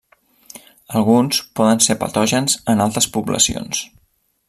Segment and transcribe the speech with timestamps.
[1.01, 3.87] Alguns poden ser patògens en altes poblacions.